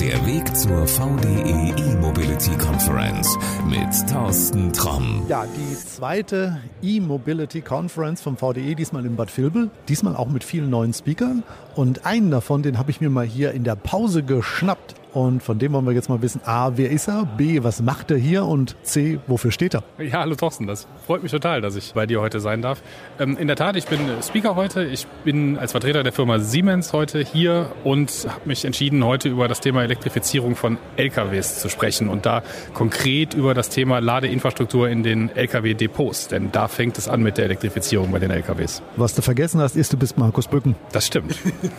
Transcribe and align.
Der 0.00 0.24
Weg 0.26 0.56
zur 0.56 0.86
VDE 0.86 1.74
E-Mobility 1.76 2.56
Conference 2.56 3.36
mit 3.68 4.08
Thorsten 4.08 4.72
Tromm. 4.72 5.24
Ja, 5.28 5.44
die 5.44 5.74
zweite 5.74 6.60
E-Mobility 6.82 7.62
Conference 7.62 8.20
vom 8.20 8.36
VDE, 8.36 8.76
diesmal 8.76 9.04
in 9.04 9.16
Bad 9.16 9.36
Vilbel, 9.36 9.70
diesmal 9.88 10.14
auch 10.14 10.28
mit 10.28 10.44
vielen 10.44 10.70
neuen 10.70 10.92
Speakern. 10.92 11.42
Und 11.74 12.06
einen 12.06 12.30
davon, 12.30 12.62
den 12.62 12.78
habe 12.78 12.92
ich 12.92 13.00
mir 13.00 13.10
mal 13.10 13.26
hier 13.26 13.50
in 13.52 13.64
der 13.64 13.74
Pause 13.74 14.22
geschnappt. 14.22 14.94
Und 15.18 15.42
von 15.42 15.58
dem 15.58 15.72
wollen 15.72 15.84
wir 15.84 15.92
jetzt 15.94 16.08
mal 16.08 16.22
wissen, 16.22 16.40
A, 16.44 16.76
wer 16.76 16.92
ist 16.92 17.08
er? 17.08 17.24
B, 17.24 17.64
was 17.64 17.82
macht 17.82 18.12
er 18.12 18.18
hier? 18.18 18.44
Und 18.44 18.76
C, 18.84 19.18
wofür 19.26 19.50
steht 19.50 19.74
er? 19.74 19.82
Ja, 19.98 20.20
hallo 20.20 20.36
Thorsten, 20.36 20.68
das 20.68 20.86
freut 21.06 21.24
mich 21.24 21.32
total, 21.32 21.60
dass 21.60 21.74
ich 21.74 21.92
bei 21.92 22.06
dir 22.06 22.20
heute 22.20 22.38
sein 22.38 22.62
darf. 22.62 22.80
Ähm, 23.18 23.36
in 23.36 23.48
der 23.48 23.56
Tat, 23.56 23.74
ich 23.74 23.86
bin 23.86 23.98
Speaker 24.22 24.54
heute. 24.54 24.84
Ich 24.84 25.08
bin 25.24 25.58
als 25.58 25.72
Vertreter 25.72 26.04
der 26.04 26.12
Firma 26.12 26.38
Siemens 26.38 26.92
heute 26.92 27.18
hier 27.18 27.72
und 27.82 28.28
habe 28.28 28.42
mich 28.44 28.64
entschieden, 28.64 29.04
heute 29.04 29.28
über 29.28 29.48
das 29.48 29.58
Thema 29.58 29.82
Elektrifizierung 29.82 30.54
von 30.54 30.78
LKWs 30.96 31.58
zu 31.58 31.68
sprechen 31.68 32.08
und 32.08 32.24
da 32.24 32.44
konkret 32.72 33.34
über 33.34 33.54
das 33.54 33.70
Thema 33.70 33.98
Ladeinfrastruktur 33.98 34.88
in 34.88 35.02
den 35.02 35.34
LKW-Depots. 35.34 36.28
Denn 36.28 36.52
da 36.52 36.68
fängt 36.68 36.96
es 36.96 37.08
an 37.08 37.24
mit 37.24 37.38
der 37.38 37.46
Elektrifizierung 37.46 38.12
bei 38.12 38.20
den 38.20 38.30
LKWs. 38.30 38.82
Was 38.94 39.16
du 39.16 39.22
vergessen 39.22 39.60
hast, 39.60 39.74
ist, 39.74 39.92
du 39.92 39.96
bist 39.96 40.16
Markus 40.16 40.46
Bücken. 40.46 40.76
Das 40.92 41.08
stimmt. 41.08 41.34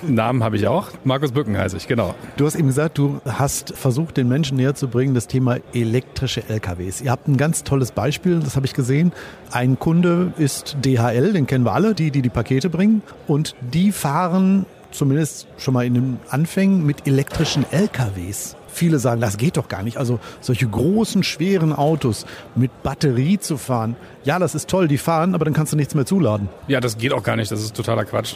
Namen 0.06 0.44
habe 0.44 0.58
ich 0.58 0.68
auch. 0.68 0.90
Markus 1.06 1.32
Bücken 1.32 1.58
heiße 1.58 1.78
ich, 1.78 1.88
genau. 1.88 2.16
Du 2.36 2.46
hast 2.46 2.56
eben 2.56 2.68
gesagt, 2.68 2.98
du 2.98 3.22
hast 3.38 3.76
versucht, 3.76 4.18
den 4.18 4.28
Menschen 4.28 4.58
näher 4.58 4.76
zu 4.76 4.88
bringen, 4.88 5.14
das 5.14 5.28
Thema 5.28 5.58
elektrische 5.74 6.44
LKWs. 6.48 7.02
Ihr 7.02 7.12
habt 7.12 7.28
ein 7.28 7.38
ganz 7.38 7.64
tolles 7.64 7.92
Beispiel, 7.92 8.40
das 8.40 8.56
habe 8.56 8.66
ich 8.66 8.74
gesehen. 8.74 9.12
Ein 9.52 9.78
Kunde 9.78 10.34
ist 10.38 10.78
DHL, 10.84 11.34
den 11.34 11.46
kennen 11.46 11.66
wir 11.66 11.74
alle, 11.74 11.94
die, 11.94 12.12
die 12.12 12.22
die 12.22 12.30
Pakete 12.30 12.70
bringen. 12.70 13.02
Und 13.28 13.56
die 13.62 13.92
fahren 13.92 14.66
zumindest 14.92 15.48
schon 15.58 15.74
mal 15.74 15.86
in 15.86 15.94
den 15.94 16.20
Anfängen 16.30 16.86
mit 16.86 17.06
elektrischen 17.06 17.66
LKWs. 17.72 18.56
Viele 18.72 19.00
sagen, 19.00 19.22
das 19.22 19.38
geht 19.38 19.58
doch 19.58 19.68
gar 19.68 19.84
nicht. 19.84 19.98
Also 19.98 20.20
solche 20.42 20.68
großen, 20.68 21.24
schweren 21.24 21.74
Autos 21.74 22.26
mit 22.56 22.84
Batterie 22.84 23.40
zu 23.40 23.58
fahren, 23.58 23.96
ja, 24.24 24.38
das 24.38 24.54
ist 24.54 24.70
toll, 24.70 24.88
die 24.88 24.98
fahren, 24.98 25.34
aber 25.34 25.46
dann 25.46 25.54
kannst 25.54 25.72
du 25.74 25.78
nichts 25.78 25.96
mehr 25.96 26.06
zuladen. 26.06 26.50
Ja, 26.68 26.80
das 26.82 26.98
geht 26.98 27.14
auch 27.14 27.24
gar 27.24 27.36
nicht, 27.36 27.52
das 27.52 27.62
ist 27.62 27.76
totaler 27.76 28.06
Quatsch. 28.06 28.36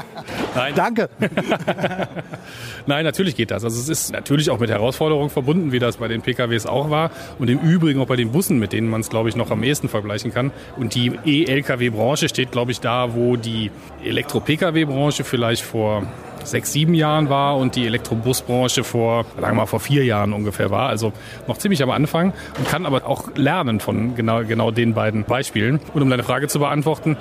Nein. 0.54 0.74
Danke. 0.74 1.08
Nein, 2.86 3.04
natürlich 3.04 3.36
geht 3.36 3.50
das. 3.50 3.64
Also 3.64 3.80
es 3.80 3.88
ist 3.88 4.12
natürlich 4.12 4.50
auch 4.50 4.58
mit 4.58 4.70
Herausforderungen 4.70 5.30
verbunden, 5.30 5.72
wie 5.72 5.78
das 5.78 5.98
bei 5.98 6.08
den 6.08 6.22
PKWs 6.22 6.66
auch 6.66 6.90
war 6.90 7.10
und 7.38 7.48
im 7.48 7.60
Übrigen 7.60 8.00
auch 8.00 8.06
bei 8.06 8.16
den 8.16 8.32
Bussen, 8.32 8.58
mit 8.58 8.72
denen 8.72 8.88
man 8.88 9.00
es, 9.02 9.08
glaube 9.08 9.28
ich, 9.28 9.36
noch 9.36 9.50
am 9.50 9.62
ehesten 9.62 9.88
vergleichen 9.88 10.34
kann. 10.34 10.50
Und 10.76 10.94
die 10.94 11.12
E-Lkw-Branche 11.24 12.28
steht, 12.28 12.50
glaube 12.50 12.72
ich, 12.72 12.80
da, 12.80 13.14
wo 13.14 13.36
die 13.36 13.70
Elektro-Pkw-Branche 14.04 15.24
vielleicht 15.24 15.62
vor 15.62 16.02
sechs, 16.44 16.72
sieben 16.72 16.94
Jahren 16.94 17.28
war 17.28 17.56
und 17.56 17.76
die 17.76 17.86
Elektrobusbranche 17.86 18.84
vor, 18.84 19.24
sagen 19.36 19.52
wir 19.52 19.62
mal, 19.62 19.66
vor 19.66 19.80
vier 19.80 20.04
Jahren 20.04 20.32
ungefähr 20.32 20.70
war. 20.70 20.88
Also 20.88 21.12
noch 21.46 21.58
ziemlich 21.58 21.82
am 21.82 21.90
Anfang 21.90 22.32
und 22.58 22.68
kann 22.68 22.86
aber 22.86 23.06
auch 23.06 23.34
lernen 23.36 23.80
von 23.80 24.14
genau, 24.14 24.44
genau 24.44 24.70
den 24.70 24.94
beiden 24.94 25.24
Beispielen. 25.24 25.80
Und 25.94 26.02
um 26.02 26.10
deine 26.10 26.22
Frage 26.22 26.48
zu 26.48 26.58
beantworten, 26.58 27.16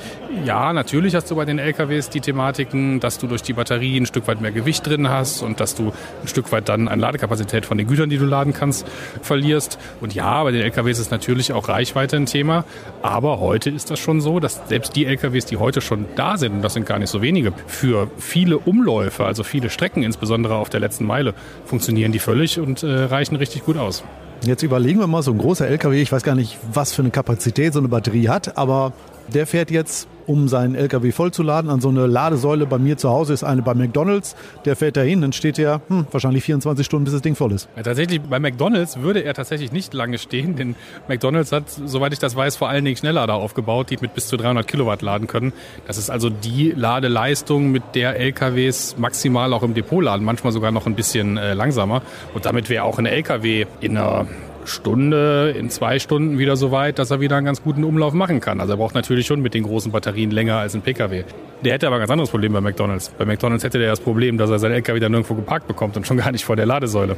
ja, 0.45 0.73
natürlich 0.73 1.15
hast 1.15 1.29
du 1.31 1.35
bei 1.35 1.45
den 1.45 1.59
LKWs 1.59 2.09
die 2.09 2.21
Thematiken, 2.21 2.99
dass 2.99 3.17
du 3.17 3.27
durch 3.27 3.41
die 3.41 3.53
Batterie 3.53 3.99
ein 3.99 4.05
Stück 4.05 4.27
weit 4.27 4.41
mehr 4.41 4.51
Gewicht 4.51 4.87
drin 4.87 5.09
hast 5.09 5.41
und 5.41 5.59
dass 5.59 5.75
du 5.75 5.91
ein 6.21 6.27
Stück 6.27 6.51
weit 6.51 6.69
dann 6.69 6.87
an 6.87 6.99
Ladekapazität 6.99 7.65
von 7.65 7.77
den 7.77 7.87
Gütern, 7.87 8.09
die 8.09 8.17
du 8.17 8.25
laden 8.25 8.53
kannst, 8.53 8.87
verlierst. 9.21 9.79
Und 10.01 10.13
ja, 10.13 10.43
bei 10.43 10.51
den 10.51 10.61
LKWs 10.61 10.99
ist 10.99 11.11
natürlich 11.11 11.53
auch 11.53 11.67
Reichweite 11.67 12.15
ein 12.15 12.25
Thema. 12.25 12.63
Aber 13.01 13.39
heute 13.39 13.69
ist 13.69 13.91
das 13.91 13.99
schon 13.99 14.21
so, 14.21 14.39
dass 14.39 14.61
selbst 14.67 14.95
die 14.95 15.05
LKWs, 15.05 15.45
die 15.45 15.57
heute 15.57 15.81
schon 15.81 16.05
da 16.15 16.37
sind, 16.37 16.53
und 16.53 16.61
das 16.61 16.73
sind 16.73 16.85
gar 16.85 16.99
nicht 16.99 17.09
so 17.09 17.21
wenige, 17.21 17.53
für 17.67 18.09
viele 18.17 18.57
Umläufe 18.57 19.08
Läufe, 19.09 19.25
also 19.25 19.43
viele 19.43 19.71
Strecken, 19.71 20.03
insbesondere 20.03 20.55
auf 20.55 20.69
der 20.69 20.79
letzten 20.79 21.05
Meile, 21.05 21.33
funktionieren 21.65 22.11
die 22.11 22.19
völlig 22.19 22.59
und 22.59 22.83
äh, 22.83 23.05
reichen 23.05 23.35
richtig 23.35 23.65
gut 23.65 23.75
aus. 23.75 24.03
Jetzt 24.45 24.61
überlegen 24.61 24.99
wir 24.99 25.07
mal, 25.07 25.23
so 25.23 25.31
ein 25.31 25.39
großer 25.39 25.67
LKW, 25.67 25.99
ich 25.99 26.11
weiß 26.11 26.21
gar 26.21 26.35
nicht, 26.35 26.59
was 26.71 26.93
für 26.93 27.01
eine 27.01 27.09
Kapazität 27.09 27.73
so 27.73 27.79
eine 27.79 27.87
Batterie 27.87 28.29
hat, 28.29 28.55
aber 28.55 28.93
der 29.33 29.47
fährt 29.47 29.71
jetzt, 29.71 30.07
um 30.29 30.47
seinen 30.47 30.75
LKW 30.75 31.11
vollzuladen, 31.11 31.71
an 31.71 31.81
so 31.81 31.89
eine 31.89 32.05
Ladesäule 32.05 32.67
bei 32.67 32.77
mir 32.77 32.97
zu 32.97 33.09
Hause 33.09 33.33
ist 33.33 33.43
eine 33.43 33.63
bei 33.63 33.73
McDonalds. 33.73 34.35
Der 34.63 34.75
fährt 34.75 34.95
da 34.95 35.01
hin, 35.01 35.21
dann 35.21 35.33
steht 35.33 35.57
er 35.57 35.81
hm, 35.87 36.05
wahrscheinlich 36.11 36.43
24 36.43 36.85
Stunden, 36.85 37.05
bis 37.05 37.13
das 37.13 37.23
Ding 37.23 37.33
voll 37.35 37.51
ist. 37.51 37.67
Ja, 37.75 37.81
tatsächlich, 37.81 38.21
bei 38.21 38.39
McDonalds 38.39 39.01
würde 39.01 39.21
er 39.21 39.33
tatsächlich 39.33 39.71
nicht 39.71 39.91
lange 39.95 40.19
stehen, 40.19 40.55
denn 40.55 40.75
McDonalds 41.07 41.51
hat, 41.51 41.63
soweit 41.67 42.13
ich 42.13 42.19
das 42.19 42.35
weiß, 42.35 42.57
vor 42.57 42.69
allen 42.69 42.85
Dingen 42.85 42.95
Schnelllader 42.95 43.33
aufgebaut, 43.33 43.89
die 43.89 43.97
mit 43.99 44.13
bis 44.13 44.27
zu 44.27 44.37
300 44.37 44.67
Kilowatt 44.67 45.01
laden 45.01 45.25
können. 45.25 45.51
Das 45.87 45.97
ist 45.97 46.11
also 46.11 46.29
die 46.29 46.73
Ladeleistung, 46.75 47.71
mit 47.71 47.81
der 47.95 48.19
LKWs 48.19 48.97
maximal 48.99 49.51
auch 49.51 49.63
im 49.63 49.73
Depot 49.73 50.03
laden, 50.03 50.23
manchmal 50.23 50.53
sogar 50.53 50.71
noch 50.71 50.85
ein 50.85 50.93
bisschen 50.93 51.37
äh, 51.37 51.55
langsamer. 51.55 52.03
Und 52.35 52.45
damit 52.45 52.69
wäre 52.69 52.83
auch 52.83 52.99
ein 52.99 53.07
LKW 53.07 53.65
in 53.81 53.97
einer 53.97 54.27
Stunde, 54.69 55.53
in 55.57 55.69
zwei 55.69 55.99
Stunden 55.99 56.39
wieder 56.39 56.55
so 56.55 56.71
weit, 56.71 56.99
dass 56.99 57.11
er 57.11 57.19
wieder 57.19 57.35
einen 57.35 57.45
ganz 57.45 57.61
guten 57.61 57.83
Umlauf 57.83 58.13
machen 58.13 58.39
kann. 58.39 58.61
Also 58.61 58.73
er 58.73 58.77
braucht 58.77 58.95
natürlich 58.95 59.27
schon 59.27 59.41
mit 59.41 59.53
den 59.53 59.63
großen 59.63 59.91
Batterien 59.91 60.31
länger 60.31 60.57
als 60.57 60.75
ein 60.75 60.81
Pkw. 60.81 61.23
Der 61.63 61.73
hätte 61.73 61.87
aber 61.87 61.97
ein 61.97 61.99
ganz 61.99 62.11
anderes 62.11 62.29
Problem 62.29 62.53
bei 62.53 62.61
McDonalds. 62.61 63.09
Bei 63.17 63.25
McDonalds 63.25 63.63
hätte 63.63 63.79
der 63.79 63.89
das 63.89 63.99
Problem, 63.99 64.37
dass 64.37 64.49
er 64.49 64.59
sein 64.59 64.71
LKW 64.71 64.99
dann 64.99 65.11
nirgendwo 65.11 65.33
geparkt 65.33 65.67
bekommt 65.67 65.97
und 65.97 66.07
schon 66.07 66.17
gar 66.17 66.31
nicht 66.31 66.45
vor 66.45 66.55
der 66.55 66.65
Ladesäule. 66.65 67.17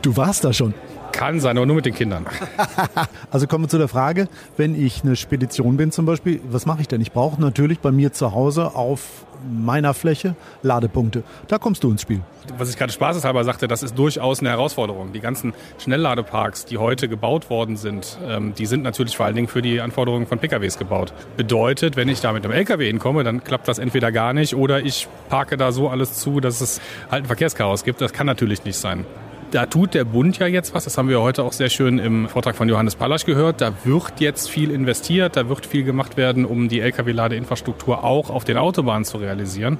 Du 0.00 0.16
warst 0.16 0.44
da 0.44 0.52
schon. 0.52 0.72
Kann 1.12 1.40
sein, 1.40 1.56
aber 1.56 1.66
nur 1.66 1.76
mit 1.76 1.86
den 1.86 1.94
Kindern. 1.94 2.26
also 3.30 3.46
kommen 3.46 3.64
wir 3.64 3.68
zu 3.68 3.78
der 3.78 3.88
Frage, 3.88 4.28
wenn 4.56 4.80
ich 4.80 5.02
eine 5.02 5.16
Spedition 5.16 5.76
bin 5.76 5.90
zum 5.92 6.06
Beispiel, 6.06 6.40
was 6.50 6.66
mache 6.66 6.80
ich 6.80 6.88
denn? 6.88 7.00
Ich 7.00 7.12
brauche 7.12 7.40
natürlich 7.40 7.80
bei 7.80 7.90
mir 7.90 8.12
zu 8.12 8.32
Hause 8.32 8.74
auf 8.74 9.24
meiner 9.48 9.94
Fläche 9.94 10.34
Ladepunkte. 10.62 11.22
Da 11.46 11.58
kommst 11.58 11.84
du 11.84 11.90
ins 11.90 12.02
Spiel. 12.02 12.20
Was 12.56 12.70
ich 12.70 12.76
gerade 12.76 12.92
spaßeshalber 12.92 13.44
sagte, 13.44 13.68
das 13.68 13.82
ist 13.82 13.98
durchaus 13.98 14.40
eine 14.40 14.48
Herausforderung. 14.48 15.12
Die 15.12 15.20
ganzen 15.20 15.52
Schnellladeparks, 15.78 16.64
die 16.64 16.78
heute 16.78 17.08
gebaut 17.08 17.50
worden 17.50 17.76
sind, 17.76 18.18
ähm, 18.26 18.54
die 18.54 18.66
sind 18.66 18.82
natürlich 18.82 19.16
vor 19.16 19.26
allen 19.26 19.34
Dingen 19.34 19.48
für 19.48 19.62
die 19.62 19.80
Anforderungen 19.80 20.26
von 20.26 20.38
PKWs 20.38 20.78
gebaut. 20.78 21.12
Bedeutet, 21.36 21.96
wenn 21.96 22.08
ich 22.08 22.20
da 22.20 22.32
mit 22.32 22.44
einem 22.44 22.54
LKW 22.54 22.86
hinkomme, 22.86 23.24
dann 23.24 23.44
klappt 23.44 23.68
das 23.68 23.78
entweder 23.78 24.12
gar 24.12 24.32
nicht 24.32 24.54
oder 24.54 24.80
ich 24.80 25.08
parke 25.28 25.56
da 25.56 25.72
so 25.72 25.88
alles 25.88 26.14
zu, 26.14 26.40
dass 26.40 26.60
es 26.60 26.80
halt 27.10 27.24
ein 27.24 27.26
Verkehrschaos 27.26 27.84
gibt. 27.84 28.00
Das 28.00 28.12
kann 28.12 28.26
natürlich 28.26 28.64
nicht 28.64 28.78
sein. 28.78 29.04
Da 29.50 29.64
tut 29.64 29.94
der 29.94 30.04
Bund 30.04 30.38
ja 30.38 30.46
jetzt 30.46 30.74
was, 30.74 30.84
das 30.84 30.98
haben 30.98 31.08
wir 31.08 31.22
heute 31.22 31.42
auch 31.42 31.54
sehr 31.54 31.70
schön 31.70 31.98
im 31.98 32.28
Vortrag 32.28 32.54
von 32.54 32.68
Johannes 32.68 32.96
Pallasch 32.96 33.24
gehört. 33.24 33.62
Da 33.62 33.72
wird 33.84 34.20
jetzt 34.20 34.50
viel 34.50 34.70
investiert, 34.70 35.36
da 35.36 35.48
wird 35.48 35.64
viel 35.64 35.84
gemacht 35.84 36.18
werden, 36.18 36.44
um 36.44 36.68
die 36.68 36.80
Lkw-Ladeinfrastruktur 36.80 38.04
auch 38.04 38.28
auf 38.28 38.44
den 38.44 38.58
Autobahnen 38.58 39.06
zu 39.06 39.16
realisieren. 39.16 39.78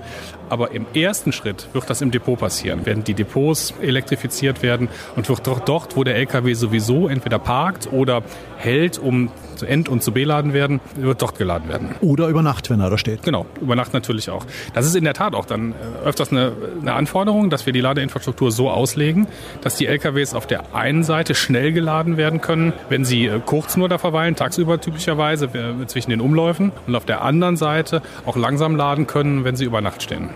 Aber 0.48 0.70
im 0.70 0.86
ersten 0.94 1.32
Schritt 1.32 1.68
wird 1.74 1.90
das 1.90 2.00
im 2.00 2.10
Depot 2.10 2.38
passieren, 2.38 2.86
werden 2.86 3.04
die 3.04 3.12
Depots 3.12 3.74
elektrifiziert 3.82 4.62
werden 4.62 4.88
und 5.16 5.28
wird 5.28 5.46
dort, 5.46 5.96
wo 5.96 6.02
der 6.02 6.16
Lkw 6.16 6.54
sowieso 6.54 7.06
entweder 7.06 7.38
parkt 7.38 7.92
oder 7.92 8.22
hält, 8.56 8.96
um 8.96 9.30
zu 9.58 9.66
End- 9.66 9.88
und 9.88 10.02
zu 10.02 10.12
beladen 10.12 10.52
werden, 10.52 10.80
wird 10.96 11.20
dort 11.22 11.38
geladen 11.38 11.68
werden. 11.68 11.90
Oder 12.00 12.28
über 12.28 12.42
Nacht, 12.42 12.70
wenn 12.70 12.80
er 12.80 12.90
da 12.90 12.98
steht. 12.98 13.22
Genau, 13.22 13.46
über 13.60 13.76
Nacht 13.76 13.92
natürlich 13.92 14.30
auch. 14.30 14.44
Das 14.74 14.86
ist 14.86 14.94
in 14.94 15.04
der 15.04 15.14
Tat 15.14 15.34
auch 15.34 15.44
dann 15.44 15.74
öfters 16.04 16.30
eine, 16.30 16.52
eine 16.80 16.94
Anforderung, 16.94 17.50
dass 17.50 17.66
wir 17.66 17.72
die 17.72 17.80
Ladeinfrastruktur 17.80 18.50
so 18.50 18.70
auslegen, 18.70 19.26
dass 19.60 19.76
die 19.76 19.86
LKWs 19.86 20.34
auf 20.34 20.46
der 20.46 20.74
einen 20.74 21.02
Seite 21.02 21.34
schnell 21.34 21.72
geladen 21.72 22.16
werden 22.16 22.40
können, 22.40 22.72
wenn 22.88 23.04
sie 23.04 23.30
kurz 23.46 23.76
nur 23.76 23.88
da 23.88 23.98
verweilen, 23.98 24.36
tagsüber 24.36 24.80
typischerweise 24.80 25.48
zwischen 25.86 26.10
den 26.10 26.20
Umläufen 26.20 26.72
und 26.86 26.94
auf 26.94 27.04
der 27.04 27.22
anderen 27.22 27.56
Seite 27.56 28.02
auch 28.26 28.36
langsam 28.36 28.76
laden 28.76 29.06
können, 29.06 29.44
wenn 29.44 29.56
sie 29.56 29.64
über 29.64 29.80
Nacht 29.80 30.02
stehen. 30.02 30.30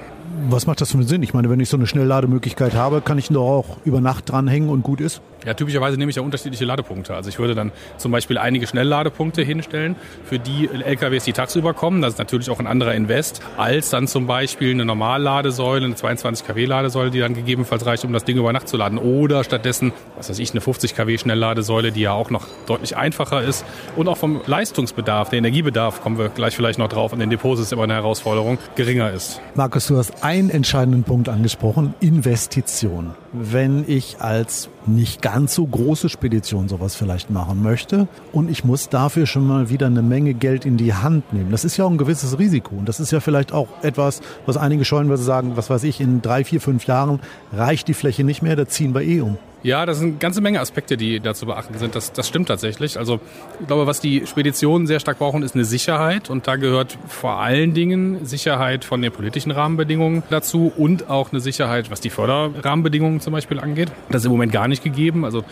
Was 0.48 0.66
macht 0.66 0.80
das 0.80 0.90
für 0.90 0.98
einen 0.98 1.06
Sinn? 1.06 1.22
Ich 1.22 1.34
meine, 1.34 1.50
wenn 1.50 1.60
ich 1.60 1.68
so 1.68 1.76
eine 1.76 1.86
Schnelllademöglichkeit 1.86 2.74
habe, 2.74 3.00
kann 3.00 3.18
ich 3.18 3.30
ihn 3.30 3.34
doch 3.34 3.46
auch 3.46 3.76
über 3.84 4.00
Nacht 4.00 4.30
dranhängen 4.30 4.70
und 4.70 4.82
gut 4.82 5.00
ist? 5.00 5.20
Ja, 5.46 5.54
typischerweise 5.54 5.96
nehme 5.96 6.10
ich 6.10 6.16
ja 6.16 6.22
unterschiedliche 6.22 6.64
Ladepunkte. 6.64 7.14
Also 7.14 7.28
ich 7.28 7.38
würde 7.38 7.54
dann 7.54 7.72
zum 7.96 8.12
Beispiel 8.12 8.38
einige 8.38 8.66
Schnellladepunkte 8.66 9.42
hinstellen 9.42 9.96
für 10.24 10.38
die 10.38 10.68
LKWs, 10.68 11.24
die 11.24 11.32
tagsüber 11.32 11.74
kommen. 11.74 12.02
Das 12.02 12.14
ist 12.14 12.18
natürlich 12.18 12.50
auch 12.50 12.60
ein 12.60 12.66
anderer 12.66 12.94
Invest, 12.94 13.42
als 13.56 13.90
dann 13.90 14.06
zum 14.06 14.26
Beispiel 14.26 14.70
eine 14.72 14.84
Normalladesäule, 14.84 15.84
eine 15.84 15.94
22 15.94 16.46
kW 16.46 16.64
Ladesäule, 16.64 17.10
die 17.10 17.20
dann 17.20 17.34
gegebenenfalls 17.34 17.86
reicht, 17.86 18.04
um 18.04 18.12
das 18.12 18.24
Ding 18.24 18.36
über 18.36 18.52
Nacht 18.52 18.68
zu 18.68 18.76
laden. 18.76 18.98
Oder 18.98 19.44
stattdessen, 19.44 19.92
was 20.16 20.30
weiß 20.30 20.38
ich, 20.38 20.52
eine 20.52 20.60
50 20.60 20.94
kW 20.94 21.18
Schnellladesäule, 21.18 21.92
die 21.92 22.02
ja 22.02 22.12
auch 22.12 22.30
noch 22.30 22.46
deutlich 22.66 22.96
einfacher 22.96 23.42
ist. 23.42 23.64
Und 23.96 24.08
auch 24.08 24.16
vom 24.16 24.40
Leistungsbedarf, 24.46 25.30
der 25.30 25.38
Energiebedarf, 25.38 26.02
kommen 26.02 26.18
wir 26.18 26.28
gleich 26.28 26.56
vielleicht 26.56 26.78
noch 26.78 26.88
drauf, 26.88 27.12
an 27.12 27.18
den 27.18 27.30
Depots 27.30 27.60
ist 27.60 27.72
immer 27.72 27.84
eine 27.84 27.94
Herausforderung, 27.94 28.58
geringer 28.74 29.10
ist. 29.10 29.40
Markus, 29.54 29.86
du 29.86 29.96
hast 29.96 30.22
einen 30.22 30.50
entscheidenden 30.50 31.04
Punkt 31.04 31.28
angesprochen, 31.28 31.94
Investition. 32.00 33.14
Wenn 33.32 33.84
ich 33.86 34.20
als 34.20 34.68
nicht 34.86 35.22
ganz 35.22 35.54
so 35.54 35.66
große 35.66 36.08
Spedition 36.08 36.68
sowas 36.68 36.94
vielleicht 36.94 37.30
machen 37.30 37.62
möchte 37.62 38.06
und 38.32 38.50
ich 38.50 38.64
muss 38.64 38.88
dafür 38.88 39.26
schon 39.26 39.46
mal 39.46 39.70
wieder 39.70 39.86
eine 39.86 40.02
Menge 40.02 40.34
Geld 40.34 40.66
in 40.66 40.76
die 40.76 40.92
Hand 40.92 41.32
nehmen. 41.32 41.50
Das 41.50 41.64
ist 41.64 41.76
ja 41.76 41.84
auch 41.84 41.90
ein 41.90 41.98
gewisses 41.98 42.38
Risiko 42.38 42.74
und 42.74 42.88
das 42.88 43.00
ist 43.00 43.10
ja 43.10 43.20
vielleicht 43.20 43.52
auch 43.52 43.68
etwas, 43.82 44.20
was 44.44 44.56
einige 44.56 44.84
scheuen, 44.84 45.08
weil 45.08 45.16
sie 45.16 45.24
sagen, 45.24 45.52
was 45.56 45.70
weiß 45.70 45.84
ich, 45.84 46.00
in 46.00 46.20
drei, 46.20 46.44
vier, 46.44 46.60
fünf 46.60 46.86
Jahren 46.86 47.20
reicht 47.52 47.88
die 47.88 47.94
Fläche 47.94 48.24
nicht 48.24 48.42
mehr, 48.42 48.56
da 48.56 48.66
ziehen 48.66 48.94
wir 48.94 49.02
eh 49.02 49.20
um. 49.22 49.38
Ja, 49.62 49.86
das 49.86 49.98
sind 49.98 50.18
ganze 50.18 50.40
Menge 50.40 50.60
Aspekte, 50.60 50.96
die 50.96 51.20
da 51.20 51.34
zu 51.34 51.46
beachten 51.46 51.78
sind. 51.78 51.94
Das, 51.94 52.12
das 52.12 52.26
stimmt 52.26 52.48
tatsächlich. 52.48 52.98
Also 52.98 53.20
ich 53.60 53.66
glaube, 53.66 53.86
was 53.86 54.00
die 54.00 54.26
Speditionen 54.26 54.86
sehr 54.88 54.98
stark 54.98 55.18
brauchen, 55.18 55.42
ist 55.42 55.54
eine 55.54 55.64
Sicherheit. 55.64 56.30
Und 56.30 56.48
da 56.48 56.56
gehört 56.56 56.98
vor 57.06 57.40
allen 57.40 57.72
Dingen 57.72 58.26
Sicherheit 58.26 58.84
von 58.84 59.00
den 59.02 59.12
politischen 59.12 59.52
Rahmenbedingungen 59.52 60.24
dazu 60.30 60.72
und 60.76 61.08
auch 61.08 61.30
eine 61.30 61.40
Sicherheit, 61.40 61.90
was 61.90 62.00
die 62.00 62.10
Förderrahmenbedingungen 62.10 63.20
zum 63.20 63.32
Beispiel 63.32 63.60
angeht. 63.60 63.92
Das 64.10 64.22
ist 64.22 64.26
im 64.26 64.32
Moment 64.32 64.50
gar 64.50 64.66
nicht 64.66 64.82
gegeben. 64.82 65.24
Also 65.24 65.44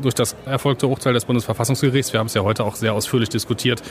durch 0.00 0.14
das 0.14 0.36
erfolgte 0.46 0.86
Urteil 0.86 1.14
des 1.14 1.24
Bundesverfassungsgerichts, 1.24 2.12
wir 2.12 2.20
haben 2.20 2.26
es 2.26 2.34
ja 2.34 2.42
heute 2.42 2.64
auch 2.64 2.76
sehr 2.76 2.94
ausführlich 2.94 3.30
diskutiert, 3.30 3.82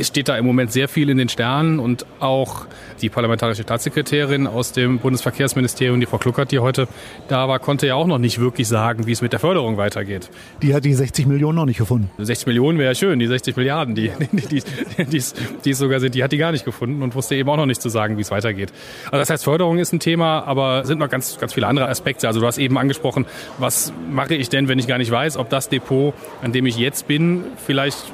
steht 0.00 0.28
da 0.28 0.36
im 0.36 0.44
Moment 0.44 0.72
sehr 0.72 0.88
viel 0.88 1.08
in 1.08 1.18
den 1.18 1.28
Sternen 1.28 1.78
und 1.78 2.06
auch 2.20 2.66
die 3.00 3.08
parlamentarische 3.08 3.62
Staatssekretärin 3.62 4.46
aus 4.46 4.72
dem 4.72 4.98
Bundesverkehrsministerium, 4.98 6.00
die 6.00 6.06
Frau 6.06 6.18
Kluckert, 6.18 6.52
die 6.52 6.58
heute 6.58 6.88
da 7.28 7.48
war, 7.48 7.58
konnte 7.58 7.86
ja 7.86 7.94
auch 7.94 8.06
noch 8.06 8.18
nicht 8.18 8.38
wirklich 8.38 8.68
sagen, 8.68 9.06
wie 9.06 9.12
es 9.12 9.22
mit 9.22 9.32
der 9.32 9.40
Förderung 9.40 9.76
weitergeht. 9.76 10.30
Die 10.62 10.74
hat 10.74 10.84
die 10.84 10.94
60 10.94 11.26
Millionen 11.26 11.56
noch 11.56 11.66
nicht 11.66 11.78
gefunden. 11.78 12.10
60 12.18 12.46
Millionen 12.46 12.78
wäre 12.78 12.90
ja 12.90 12.94
schön, 12.94 13.18
die 13.18 13.26
60 13.26 13.56
Milliarden, 13.56 13.94
die, 13.94 14.12
die, 14.32 14.62
die, 15.06 15.22
die 15.64 15.70
es 15.70 15.78
sogar 15.78 16.00
sind, 16.00 16.14
die 16.14 16.22
hat 16.22 16.32
die 16.32 16.38
gar 16.38 16.52
nicht 16.52 16.64
gefunden 16.64 17.02
und 17.02 17.14
wusste 17.14 17.34
eben 17.34 17.48
auch 17.48 17.56
noch 17.56 17.66
nicht 17.66 17.82
zu 17.82 17.88
sagen, 17.88 18.16
wie 18.16 18.22
es 18.22 18.30
weitergeht. 18.30 18.72
Also 19.06 19.18
das 19.18 19.30
heißt, 19.30 19.44
Förderung 19.44 19.78
ist 19.78 19.92
ein 19.92 20.00
Thema, 20.00 20.44
aber 20.44 20.84
sind 20.84 20.98
noch 20.98 21.08
ganz, 21.08 21.38
ganz 21.38 21.54
viele 21.54 21.66
andere 21.66 21.88
Aspekte. 21.88 22.28
Also 22.28 22.40
du 22.40 22.46
hast 22.46 22.58
eben 22.58 22.78
angesprochen, 22.78 23.26
was 23.58 23.92
mache 24.10 24.34
ich 24.34 24.48
denn, 24.48 24.68
wenn 24.68 24.78
ich 24.78 24.86
gar 24.86 24.98
nicht 24.98 25.10
weiß, 25.10 25.36
ob 25.36 25.50
das 25.50 25.68
Depot, 25.68 26.14
an 26.42 26.52
dem 26.52 26.66
ich 26.66 26.76
jetzt 26.76 27.08
bin, 27.08 27.44
vielleicht 27.64 28.12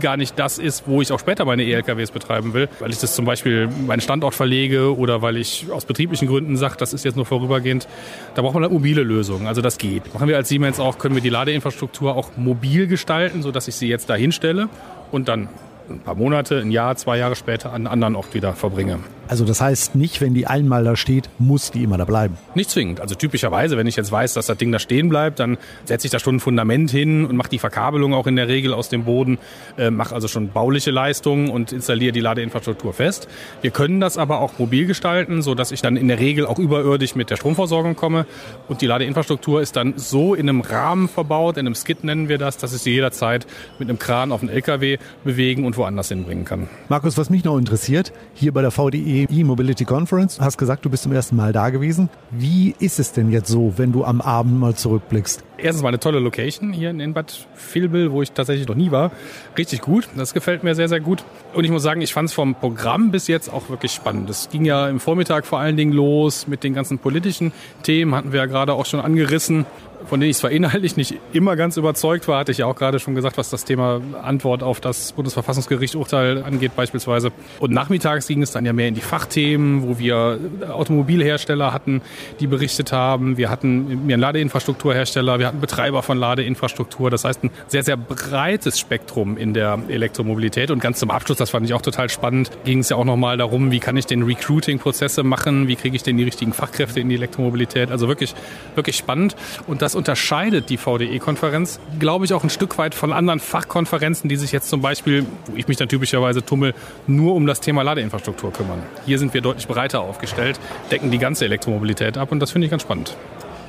gar 0.00 0.16
nicht 0.16 0.38
das 0.38 0.58
ist, 0.58 0.84
wo 0.86 1.02
ich 1.02 1.12
auch 1.12 1.20
später 1.20 1.44
meine 1.44 1.64
E-LKWs 1.64 2.10
betreiben 2.10 2.54
will, 2.54 2.68
weil 2.78 2.90
ich 2.90 2.98
das 2.98 3.14
zum 3.14 3.24
Beispiel 3.24 3.68
meinen 3.86 4.00
Standort 4.00 4.34
verlege 4.34 4.96
oder 4.96 5.22
weil 5.22 5.36
ich 5.36 5.66
aus 5.70 5.84
betrieblichen 5.84 6.28
Gründen 6.28 6.56
sage, 6.56 6.76
das 6.78 6.92
ist 6.92 7.04
jetzt 7.04 7.16
nur 7.16 7.26
vorübergehend. 7.26 7.88
Da 8.34 8.42
braucht 8.42 8.54
man 8.54 8.64
eine 8.64 8.72
mobile 8.72 9.02
Lösung. 9.02 9.46
Also 9.46 9.62
das 9.62 9.78
geht. 9.78 10.12
Machen 10.14 10.28
wir 10.28 10.36
als 10.36 10.48
Siemens 10.48 10.80
auch, 10.80 10.98
können 10.98 11.14
wir 11.14 11.22
die 11.22 11.30
Ladeinfrastruktur 11.30 12.16
auch 12.16 12.36
mobil 12.36 12.86
gestalten, 12.86 13.42
sodass 13.42 13.68
ich 13.68 13.74
sie 13.74 13.88
jetzt 13.88 14.10
da 14.10 14.14
hinstelle 14.14 14.68
und 15.10 15.28
dann 15.28 15.48
ein 15.88 16.00
paar 16.00 16.14
Monate, 16.14 16.60
ein 16.60 16.70
Jahr, 16.70 16.96
zwei 16.96 17.18
Jahre 17.18 17.36
später 17.36 17.70
an 17.70 17.86
einem 17.86 17.92
anderen 17.92 18.16
Ort 18.16 18.34
wieder 18.34 18.52
verbringe. 18.54 18.98
Also 19.28 19.44
das 19.44 19.60
heißt 19.60 19.96
nicht, 19.96 20.20
wenn 20.20 20.34
die 20.34 20.46
einmal 20.46 20.84
da 20.84 20.94
steht, 20.94 21.28
muss 21.38 21.72
die 21.72 21.82
immer 21.82 21.98
da 21.98 22.04
bleiben. 22.04 22.36
Nicht 22.54 22.70
zwingend. 22.70 23.00
Also 23.00 23.16
typischerweise, 23.16 23.76
wenn 23.76 23.86
ich 23.86 23.96
jetzt 23.96 24.12
weiß, 24.12 24.34
dass 24.34 24.46
das 24.46 24.56
Ding 24.56 24.70
da 24.70 24.78
stehen 24.78 25.08
bleibt, 25.08 25.40
dann 25.40 25.58
setze 25.84 26.06
ich 26.06 26.12
da 26.12 26.20
schon 26.20 26.36
ein 26.36 26.40
Fundament 26.40 26.90
hin 26.90 27.24
und 27.24 27.36
mache 27.36 27.48
die 27.48 27.58
Verkabelung 27.58 28.14
auch 28.14 28.28
in 28.28 28.36
der 28.36 28.46
Regel 28.46 28.72
aus 28.72 28.88
dem 28.88 29.04
Boden, 29.04 29.38
äh, 29.76 29.90
mache 29.90 30.14
also 30.14 30.28
schon 30.28 30.50
bauliche 30.50 30.92
Leistungen 30.92 31.50
und 31.50 31.72
installiere 31.72 32.12
die 32.12 32.20
Ladeinfrastruktur 32.20 32.92
fest. 32.92 33.28
Wir 33.62 33.72
können 33.72 34.00
das 34.00 34.16
aber 34.16 34.40
auch 34.40 34.58
mobil 34.58 34.86
gestalten, 34.86 35.42
so 35.42 35.54
dass 35.54 35.72
ich 35.72 35.82
dann 35.82 35.96
in 35.96 36.06
der 36.06 36.20
Regel 36.20 36.46
auch 36.46 36.58
überirdisch 36.58 37.16
mit 37.16 37.30
der 37.30 37.36
Stromversorgung 37.36 37.96
komme 37.96 38.26
und 38.68 38.80
die 38.80 38.86
Ladeinfrastruktur 38.86 39.60
ist 39.60 39.74
dann 39.74 39.94
so 39.96 40.34
in 40.34 40.48
einem 40.48 40.60
Rahmen 40.60 41.08
verbaut, 41.08 41.56
in 41.56 41.66
einem 41.66 41.74
Skid 41.74 42.04
nennen 42.04 42.28
wir 42.28 42.38
das, 42.38 42.58
dass 42.58 42.72
ich 42.72 42.82
sie 42.82 42.92
jederzeit 42.92 43.46
mit 43.80 43.88
einem 43.88 43.98
Kran 43.98 44.30
auf 44.30 44.40
den 44.40 44.48
LKW 44.48 44.98
bewegen 45.24 45.64
und 45.64 45.75
woanders 45.76 46.08
hinbringen 46.08 46.44
kann. 46.44 46.68
Markus, 46.88 47.18
was 47.18 47.30
mich 47.30 47.44
noch 47.44 47.58
interessiert, 47.58 48.12
hier 48.34 48.52
bei 48.52 48.62
der 48.62 48.70
VDE 48.70 49.26
E-Mobility 49.30 49.84
Conference. 49.84 50.36
Du 50.36 50.42
hast 50.42 50.58
gesagt, 50.58 50.84
du 50.84 50.90
bist 50.90 51.02
zum 51.04 51.12
ersten 51.12 51.36
Mal 51.36 51.52
da 51.52 51.70
gewesen. 51.70 52.08
Wie 52.30 52.74
ist 52.78 52.98
es 52.98 53.12
denn 53.12 53.30
jetzt 53.30 53.48
so, 53.48 53.74
wenn 53.76 53.92
du 53.92 54.04
am 54.04 54.20
Abend 54.20 54.58
mal 54.58 54.74
zurückblickst? 54.74 55.42
Erstens 55.58 55.82
mal 55.82 55.88
eine 55.88 56.00
tolle 56.00 56.18
Location 56.18 56.72
hier 56.72 56.90
in 56.90 57.14
Bad 57.14 57.46
Vilbel, 57.72 58.12
wo 58.12 58.20
ich 58.20 58.32
tatsächlich 58.32 58.68
noch 58.68 58.74
nie 58.74 58.90
war. 58.90 59.10
Richtig 59.56 59.80
gut. 59.80 60.08
Das 60.14 60.34
gefällt 60.34 60.62
mir 60.64 60.74
sehr, 60.74 60.88
sehr 60.88 61.00
gut. 61.00 61.24
Und 61.54 61.64
ich 61.64 61.70
muss 61.70 61.82
sagen, 61.82 62.02
ich 62.02 62.12
fand 62.12 62.28
es 62.28 62.34
vom 62.34 62.54
Programm 62.54 63.10
bis 63.10 63.26
jetzt 63.26 63.50
auch 63.50 63.70
wirklich 63.70 63.92
spannend. 63.92 64.28
Es 64.28 64.50
ging 64.50 64.64
ja 64.66 64.88
im 64.88 65.00
Vormittag 65.00 65.46
vor 65.46 65.58
allen 65.58 65.76
Dingen 65.76 65.92
los 65.92 66.46
mit 66.46 66.62
den 66.62 66.74
ganzen 66.74 66.98
politischen 66.98 67.52
Themen, 67.82 68.14
hatten 68.14 68.32
wir 68.32 68.40
ja 68.40 68.46
gerade 68.46 68.74
auch 68.74 68.84
schon 68.84 69.00
angerissen 69.00 69.64
von 70.06 70.20
denen 70.20 70.30
ich 70.30 70.36
zwar 70.36 70.50
inhaltlich 70.50 70.96
nicht 70.96 71.16
immer 71.32 71.56
ganz 71.56 71.76
überzeugt 71.76 72.28
war, 72.28 72.38
hatte 72.38 72.52
ich 72.52 72.58
ja 72.58 72.66
auch 72.66 72.76
gerade 72.76 72.98
schon 72.98 73.14
gesagt, 73.14 73.36
was 73.38 73.50
das 73.50 73.64
Thema 73.64 74.00
Antwort 74.22 74.62
auf 74.62 74.80
das 74.80 75.12
Bundesverfassungsgericht-Urteil 75.12 76.42
angeht 76.42 76.76
beispielsweise. 76.76 77.32
Und 77.58 77.72
nachmittags 77.72 78.26
ging 78.26 78.42
es 78.42 78.52
dann 78.52 78.64
ja 78.64 78.72
mehr 78.72 78.88
in 78.88 78.94
die 78.94 79.00
Fachthemen, 79.00 79.82
wo 79.82 79.98
wir 79.98 80.38
Automobilhersteller 80.68 81.72
hatten, 81.72 82.02
die 82.40 82.46
berichtet 82.46 82.92
haben. 82.92 83.36
Wir 83.36 83.50
hatten 83.50 84.06
mehr 84.06 84.16
Ladeinfrastrukturhersteller, 84.16 85.38
wir 85.38 85.48
hatten 85.48 85.60
Betreiber 85.60 86.02
von 86.02 86.18
Ladeinfrastruktur. 86.18 87.10
Das 87.10 87.24
heißt, 87.24 87.42
ein 87.44 87.50
sehr, 87.66 87.82
sehr 87.82 87.96
breites 87.96 88.78
Spektrum 88.78 89.36
in 89.36 89.54
der 89.54 89.78
Elektromobilität. 89.88 90.70
Und 90.70 90.80
ganz 90.80 90.98
zum 90.98 91.10
Abschluss, 91.10 91.38
das 91.38 91.50
fand 91.50 91.66
ich 91.66 91.74
auch 91.74 91.82
total 91.82 92.08
spannend, 92.08 92.50
ging 92.64 92.78
es 92.78 92.90
ja 92.90 92.96
auch 92.96 93.04
nochmal 93.04 93.36
darum, 93.36 93.70
wie 93.70 93.80
kann 93.80 93.96
ich 93.96 94.06
den 94.06 94.22
Recruiting-Prozesse 94.22 95.22
machen, 95.24 95.68
wie 95.68 95.76
kriege 95.76 95.96
ich 95.96 96.02
denn 96.02 96.16
die 96.16 96.24
richtigen 96.24 96.52
Fachkräfte 96.52 97.00
in 97.00 97.08
die 97.08 97.16
Elektromobilität. 97.16 97.90
Also 97.90 98.08
wirklich, 98.08 98.34
wirklich 98.74 98.96
spannend. 98.96 99.34
Und 99.66 99.82
das 99.82 99.95
unterscheidet 99.96 100.70
die 100.70 100.76
VDE-Konferenz, 100.76 101.80
glaube 101.98 102.24
ich, 102.24 102.34
auch 102.34 102.44
ein 102.44 102.50
Stück 102.50 102.78
weit 102.78 102.94
von 102.94 103.12
anderen 103.12 103.40
Fachkonferenzen, 103.40 104.28
die 104.28 104.36
sich 104.36 104.52
jetzt 104.52 104.68
zum 104.68 104.80
Beispiel, 104.80 105.26
wo 105.46 105.56
ich 105.56 105.66
mich 105.66 105.76
dann 105.76 105.88
typischerweise 105.88 106.44
tummel, 106.44 106.74
nur 107.06 107.34
um 107.34 107.46
das 107.46 107.60
Thema 107.60 107.82
Ladeinfrastruktur 107.82 108.52
kümmern. 108.52 108.82
Hier 109.06 109.18
sind 109.18 109.34
wir 109.34 109.40
deutlich 109.40 109.66
breiter 109.66 110.00
aufgestellt, 110.00 110.60
decken 110.90 111.10
die 111.10 111.18
ganze 111.18 111.44
Elektromobilität 111.46 112.18
ab 112.18 112.30
und 112.30 112.40
das 112.40 112.52
finde 112.52 112.66
ich 112.66 112.70
ganz 112.70 112.82
spannend. 112.82 113.16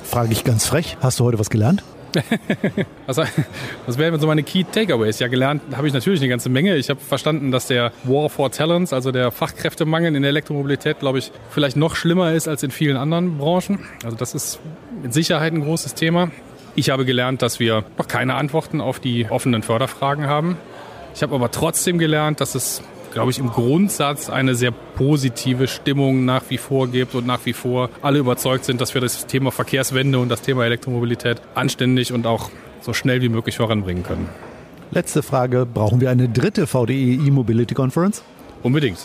Frage 0.04 0.32
ich 0.32 0.44
ganz 0.44 0.66
frech, 0.66 0.96
hast 1.00 1.18
du 1.18 1.24
heute 1.24 1.38
was 1.38 1.50
gelernt? 1.50 1.82
Was, 3.06 3.18
was 3.86 3.98
wären 3.98 4.18
so 4.20 4.26
meine 4.26 4.42
Key 4.42 4.64
Takeaways? 4.64 5.18
Ja, 5.18 5.28
gelernt 5.28 5.62
habe 5.76 5.86
ich 5.86 5.92
natürlich 5.92 6.20
eine 6.20 6.28
ganze 6.28 6.48
Menge. 6.48 6.76
Ich 6.76 6.90
habe 6.90 7.00
verstanden, 7.00 7.50
dass 7.50 7.66
der 7.66 7.92
War 8.04 8.28
for 8.28 8.50
Talents, 8.50 8.92
also 8.92 9.12
der 9.12 9.30
Fachkräftemangel 9.30 10.14
in 10.14 10.22
der 10.22 10.30
Elektromobilität, 10.30 11.00
glaube 11.00 11.18
ich, 11.18 11.32
vielleicht 11.50 11.76
noch 11.76 11.96
schlimmer 11.96 12.32
ist 12.32 12.48
als 12.48 12.62
in 12.62 12.70
vielen 12.70 12.96
anderen 12.96 13.38
Branchen. 13.38 13.80
Also 14.04 14.16
das 14.16 14.34
ist 14.34 14.60
mit 15.02 15.12
Sicherheit 15.12 15.52
ein 15.52 15.62
großes 15.62 15.94
Thema. 15.94 16.30
Ich 16.74 16.90
habe 16.90 17.04
gelernt, 17.04 17.42
dass 17.42 17.60
wir 17.60 17.84
noch 17.96 18.08
keine 18.08 18.34
Antworten 18.34 18.80
auf 18.80 19.00
die 19.00 19.26
offenen 19.28 19.62
Förderfragen 19.62 20.26
haben. 20.26 20.56
Ich 21.14 21.22
habe 21.22 21.34
aber 21.34 21.50
trotzdem 21.50 21.98
gelernt, 21.98 22.40
dass 22.40 22.54
es 22.54 22.82
glaube 23.12 23.30
ich, 23.30 23.38
im 23.38 23.48
Grundsatz 23.48 24.30
eine 24.30 24.54
sehr 24.54 24.70
positive 24.70 25.68
Stimmung 25.68 26.24
nach 26.24 26.42
wie 26.48 26.58
vor 26.58 26.88
gibt 26.88 27.14
und 27.14 27.26
nach 27.26 27.40
wie 27.44 27.52
vor 27.52 27.90
alle 28.02 28.18
überzeugt 28.18 28.64
sind, 28.64 28.80
dass 28.80 28.94
wir 28.94 29.00
das 29.00 29.26
Thema 29.26 29.50
Verkehrswende 29.50 30.18
und 30.18 30.28
das 30.28 30.42
Thema 30.42 30.64
Elektromobilität 30.64 31.40
anständig 31.54 32.12
und 32.12 32.26
auch 32.26 32.50
so 32.80 32.92
schnell 32.92 33.22
wie 33.22 33.28
möglich 33.28 33.56
voranbringen 33.56 34.02
können. 34.02 34.28
Letzte 34.90 35.22
Frage, 35.22 35.66
brauchen 35.66 36.00
wir 36.00 36.10
eine 36.10 36.28
dritte 36.28 36.66
VDE 36.66 37.14
E-Mobility 37.14 37.74
Conference? 37.74 38.22
Unbedingt. 38.62 38.98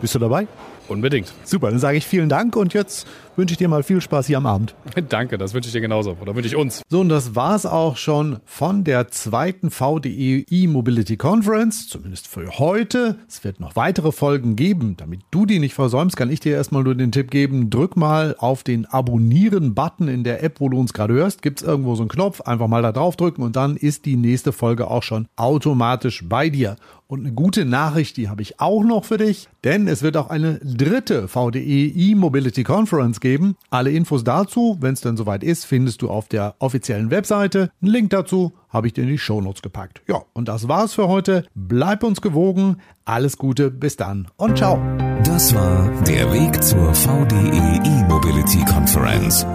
Bist 0.00 0.14
du 0.14 0.18
dabei? 0.18 0.48
Unbedingt. 0.88 1.32
Super, 1.44 1.70
dann 1.70 1.78
sage 1.78 1.96
ich 1.96 2.06
vielen 2.06 2.28
Dank 2.28 2.56
und 2.56 2.74
jetzt 2.74 3.06
wünsche 3.36 3.52
ich 3.52 3.58
dir 3.58 3.68
mal 3.68 3.82
viel 3.82 4.00
Spaß 4.00 4.26
hier 4.26 4.38
am 4.38 4.46
Abend. 4.46 4.74
Danke, 5.08 5.38
das 5.38 5.54
wünsche 5.54 5.68
ich 5.68 5.72
dir 5.72 5.80
genauso. 5.80 6.16
Oder 6.20 6.34
wünsche 6.34 6.48
ich 6.48 6.56
uns. 6.56 6.82
So, 6.88 7.00
und 7.00 7.08
das 7.08 7.34
war's 7.34 7.66
auch 7.66 7.96
schon 7.96 8.40
von 8.44 8.84
der 8.84 9.08
zweiten 9.08 9.70
VDE 9.70 10.44
E-Mobility 10.50 11.16
Conference, 11.16 11.88
zumindest 11.88 12.28
für 12.28 12.58
heute. 12.58 13.18
Es 13.28 13.44
wird 13.44 13.60
noch 13.60 13.76
weitere 13.76 14.12
Folgen 14.12 14.56
geben. 14.56 14.96
Damit 14.96 15.20
du 15.30 15.46
die 15.46 15.58
nicht 15.58 15.74
versäumst, 15.74 16.16
kann 16.16 16.30
ich 16.30 16.40
dir 16.40 16.54
erstmal 16.54 16.82
nur 16.82 16.94
den 16.94 17.12
Tipp 17.12 17.30
geben, 17.30 17.70
drück 17.70 17.96
mal 17.96 18.36
auf 18.38 18.62
den 18.62 18.86
Abonnieren-Button 18.86 20.08
in 20.08 20.24
der 20.24 20.42
App, 20.42 20.60
wo 20.60 20.68
du 20.68 20.78
uns 20.78 20.92
gerade 20.92 21.14
hörst. 21.14 21.42
Gibt's 21.42 21.62
irgendwo 21.62 21.94
so 21.94 22.02
einen 22.02 22.10
Knopf, 22.10 22.40
einfach 22.42 22.68
mal 22.68 22.82
da 22.82 22.92
drauf 22.92 23.16
drücken 23.16 23.42
und 23.42 23.56
dann 23.56 23.76
ist 23.76 24.04
die 24.04 24.16
nächste 24.16 24.52
Folge 24.52 24.90
auch 24.90 25.02
schon 25.02 25.26
automatisch 25.36 26.22
bei 26.28 26.50
dir. 26.50 26.76
Und 27.12 27.20
eine 27.20 27.32
gute 27.32 27.66
Nachricht, 27.66 28.16
die 28.16 28.30
habe 28.30 28.40
ich 28.40 28.58
auch 28.58 28.82
noch 28.84 29.04
für 29.04 29.18
dich, 29.18 29.46
denn 29.64 29.86
es 29.86 30.02
wird 30.02 30.16
auch 30.16 30.30
eine 30.30 30.60
dritte 30.60 31.28
VDE 31.28 31.92
E-Mobility 31.94 32.64
Conference 32.64 33.20
geben. 33.22 33.56
Alle 33.70 33.90
Infos 33.90 34.24
dazu, 34.24 34.76
wenn 34.80 34.92
es 34.92 35.00
denn 35.00 35.16
soweit 35.16 35.42
ist, 35.42 35.64
findest 35.64 36.02
du 36.02 36.10
auf 36.10 36.28
der 36.28 36.56
offiziellen 36.58 37.10
Webseite. 37.10 37.70
Einen 37.80 37.90
Link 37.90 38.10
dazu 38.10 38.52
habe 38.68 38.86
ich 38.86 38.92
dir 38.92 39.04
in 39.04 39.08
die 39.08 39.18
Shownotes 39.18 39.62
gepackt. 39.62 40.02
Ja, 40.06 40.22
und 40.34 40.48
das 40.48 40.68
war's 40.68 40.92
für 40.92 41.08
heute. 41.08 41.46
Bleib 41.54 42.04
uns 42.04 42.20
gewogen. 42.20 42.76
Alles 43.06 43.38
Gute, 43.38 43.70
bis 43.70 43.96
dann 43.96 44.28
und 44.36 44.58
ciao. 44.58 44.78
Das 45.24 45.54
war 45.54 45.90
der 46.02 46.30
Weg 46.32 46.62
zur 46.62 46.94
VDE 46.94 47.80
E-Mobility 47.84 48.64
Conference. 48.64 49.46